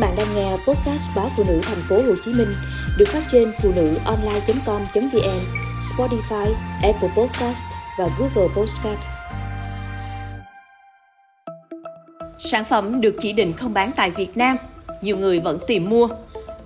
[0.00, 2.48] bạn đang nghe podcast báo phụ nữ thành phố Hồ Chí Minh
[2.98, 5.40] được phát trên phụ nữ online.com.vn,
[5.80, 6.46] Spotify,
[6.82, 7.64] Apple Podcast
[7.98, 9.00] và Google Podcast.
[12.38, 14.56] Sản phẩm được chỉ định không bán tại Việt Nam,
[15.00, 16.08] nhiều người vẫn tìm mua.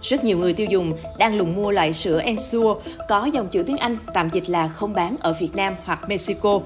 [0.02, 3.78] Rất nhiều người tiêu dùng đang lùng mua loại sữa Ensure có dòng chữ tiếng
[3.78, 6.60] Anh tạm dịch là không bán ở Việt Nam hoặc Mexico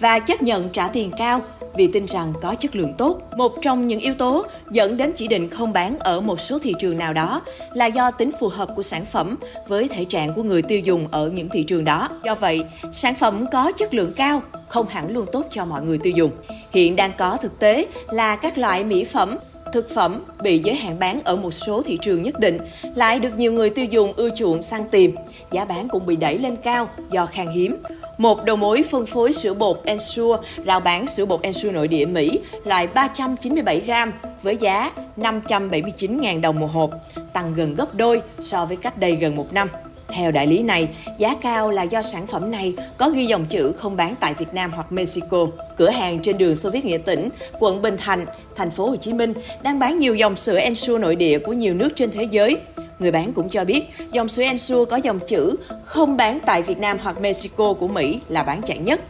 [0.00, 1.40] và chấp nhận trả tiền cao
[1.76, 3.20] vì tin rằng có chất lượng tốt.
[3.36, 6.74] Một trong những yếu tố dẫn đến chỉ định không bán ở một số thị
[6.78, 9.36] trường nào đó là do tính phù hợp của sản phẩm
[9.68, 12.08] với thể trạng của người tiêu dùng ở những thị trường đó.
[12.24, 15.98] Do vậy, sản phẩm có chất lượng cao không hẳn luôn tốt cho mọi người
[15.98, 16.30] tiêu dùng.
[16.70, 19.38] Hiện đang có thực tế là các loại mỹ phẩm
[19.72, 22.58] thực phẩm bị giới hạn bán ở một số thị trường nhất định
[22.94, 25.14] lại được nhiều người tiêu dùng ưa chuộng săn tìm.
[25.52, 27.76] Giá bán cũng bị đẩy lên cao do khan hiếm.
[28.18, 32.06] Một đầu mối phân phối sữa bột Ensure rao bán sữa bột Ensure nội địa
[32.06, 36.90] Mỹ loại 397 gram với giá 579.000 đồng một hộp,
[37.32, 39.68] tăng gần gấp đôi so với cách đây gần một năm.
[40.08, 40.88] Theo đại lý này,
[41.18, 44.54] giá cao là do sản phẩm này có ghi dòng chữ không bán tại Việt
[44.54, 45.46] Nam hoặc Mexico.
[45.76, 47.28] Cửa hàng trên đường Xô Viết Nghĩa Tỉnh,
[47.60, 51.16] quận Bình Thạnh, thành phố Hồ Chí Minh đang bán nhiều dòng sữa Ensure nội
[51.16, 52.56] địa của nhiều nước trên thế giới.
[53.04, 56.78] Người bán cũng cho biết dòng sữa Ensure có dòng chữ không bán tại Việt
[56.78, 59.00] Nam hoặc Mexico của Mỹ là bán chạy nhất.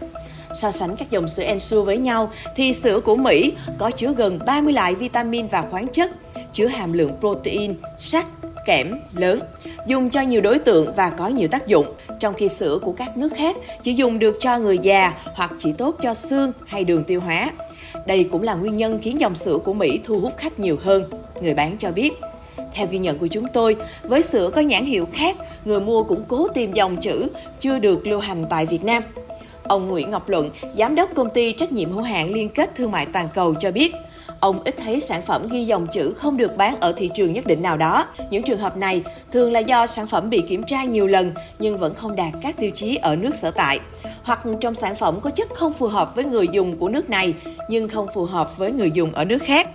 [0.60, 4.38] So sánh các dòng sữa Ensure với nhau thì sữa của Mỹ có chứa gần
[4.46, 6.10] 30 loại vitamin và khoáng chất,
[6.52, 8.26] chứa hàm lượng protein, sắt,
[8.66, 9.40] kẽm lớn,
[9.86, 11.86] dùng cho nhiều đối tượng và có nhiều tác dụng,
[12.20, 15.72] trong khi sữa của các nước khác chỉ dùng được cho người già hoặc chỉ
[15.72, 17.50] tốt cho xương hay đường tiêu hóa.
[18.06, 21.10] Đây cũng là nguyên nhân khiến dòng sữa của Mỹ thu hút khách nhiều hơn,
[21.40, 22.12] người bán cho biết.
[22.74, 26.24] Theo ghi nhận của chúng tôi, với sữa có nhãn hiệu khác, người mua cũng
[26.28, 27.28] cố tìm dòng chữ
[27.60, 29.02] chưa được lưu hành tại Việt Nam.
[29.62, 32.90] Ông Nguyễn Ngọc Luận, giám đốc công ty trách nhiệm hữu hạn liên kết thương
[32.90, 33.94] mại toàn cầu cho biết,
[34.40, 37.46] ông ít thấy sản phẩm ghi dòng chữ không được bán ở thị trường nhất
[37.46, 38.06] định nào đó.
[38.30, 41.78] Những trường hợp này thường là do sản phẩm bị kiểm tra nhiều lần nhưng
[41.78, 43.80] vẫn không đạt các tiêu chí ở nước sở tại.
[44.22, 47.34] Hoặc trong sản phẩm có chất không phù hợp với người dùng của nước này
[47.68, 49.68] nhưng không phù hợp với người dùng ở nước khác.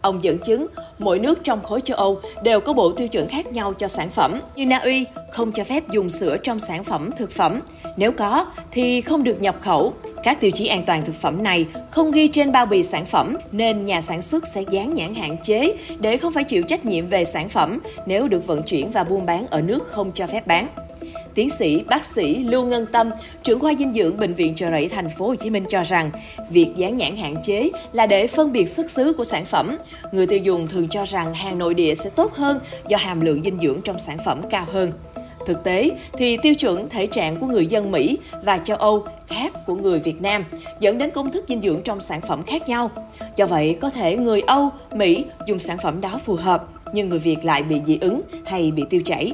[0.00, 0.66] Ông dẫn chứng,
[0.98, 4.10] mỗi nước trong khối châu Âu đều có bộ tiêu chuẩn khác nhau cho sản
[4.10, 4.40] phẩm.
[4.56, 7.60] Như Na Uy không cho phép dùng sữa trong sản phẩm thực phẩm,
[7.96, 9.92] nếu có thì không được nhập khẩu.
[10.22, 13.36] Các tiêu chí an toàn thực phẩm này không ghi trên bao bì sản phẩm
[13.52, 17.08] nên nhà sản xuất sẽ dán nhãn hạn chế để không phải chịu trách nhiệm
[17.08, 20.46] về sản phẩm nếu được vận chuyển và buôn bán ở nước không cho phép
[20.46, 20.66] bán.
[21.34, 23.10] Tiến sĩ bác sĩ Lưu Ngân Tâm,
[23.42, 26.10] trưởng khoa dinh dưỡng bệnh viện Chợ Rẫy thành phố Hồ Chí Minh cho rằng,
[26.50, 29.76] việc dán nhãn hạn chế là để phân biệt xuất xứ của sản phẩm.
[30.12, 33.42] Người tiêu dùng thường cho rằng hàng nội địa sẽ tốt hơn do hàm lượng
[33.42, 34.92] dinh dưỡng trong sản phẩm cao hơn.
[35.46, 39.52] Thực tế thì tiêu chuẩn thể trạng của người dân Mỹ và châu Âu khác
[39.66, 40.44] của người Việt Nam
[40.80, 42.90] dẫn đến công thức dinh dưỡng trong sản phẩm khác nhau.
[43.36, 47.18] Do vậy, có thể người Âu, Mỹ dùng sản phẩm đó phù hợp, nhưng người
[47.18, 49.32] Việt lại bị dị ứng hay bị tiêu chảy.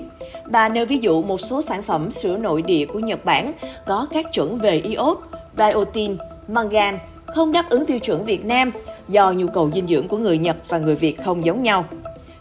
[0.48, 3.52] Bà nêu ví dụ một số sản phẩm sữa nội địa của Nhật Bản
[3.86, 5.18] có các chuẩn về iốt,
[5.56, 6.16] biotin,
[6.48, 8.70] mangan không đáp ứng tiêu chuẩn Việt Nam
[9.08, 11.84] do nhu cầu dinh dưỡng của người Nhật và người Việt không giống nhau.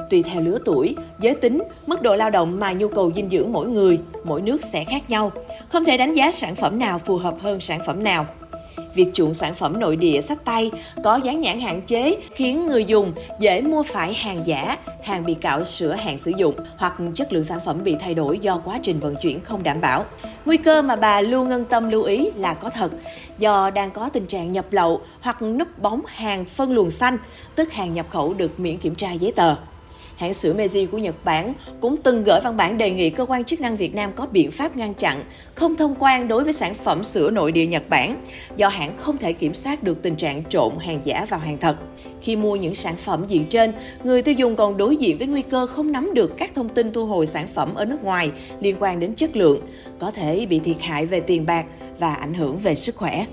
[0.09, 3.51] Tùy theo lứa tuổi, giới tính, mức độ lao động mà nhu cầu dinh dưỡng
[3.51, 5.31] mỗi người, mỗi nước sẽ khác nhau.
[5.69, 8.25] Không thể đánh giá sản phẩm nào phù hợp hơn sản phẩm nào.
[8.95, 10.71] Việc chuộng sản phẩm nội địa sách tay
[11.03, 15.33] có dán nhãn hạn chế khiến người dùng dễ mua phải hàng giả, hàng bị
[15.33, 18.79] cạo sửa hạn sử dụng hoặc chất lượng sản phẩm bị thay đổi do quá
[18.83, 20.05] trình vận chuyển không đảm bảo.
[20.45, 22.91] Nguy cơ mà bà Lưu Ngân Tâm lưu ý là có thật,
[23.37, 27.17] do đang có tình trạng nhập lậu hoặc núp bóng hàng phân luồng xanh,
[27.55, 29.55] tức hàng nhập khẩu được miễn kiểm tra giấy tờ
[30.15, 33.43] hãng sữa Meiji của Nhật Bản cũng từng gửi văn bản đề nghị cơ quan
[33.43, 35.23] chức năng Việt Nam có biện pháp ngăn chặn,
[35.55, 38.23] không thông quan đối với sản phẩm sữa nội địa Nhật Bản,
[38.55, 41.75] do hãng không thể kiểm soát được tình trạng trộn hàng giả vào hàng thật.
[42.21, 43.71] Khi mua những sản phẩm diện trên,
[44.03, 46.93] người tiêu dùng còn đối diện với nguy cơ không nắm được các thông tin
[46.93, 49.61] thu hồi sản phẩm ở nước ngoài liên quan đến chất lượng,
[49.99, 51.65] có thể bị thiệt hại về tiền bạc
[51.99, 53.25] và ảnh hưởng về sức khỏe.